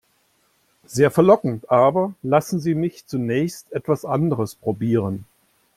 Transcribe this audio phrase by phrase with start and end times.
[0.83, 5.25] Sehr verlockend, aber lassen Sie mich zunächst etwas anderes probieren.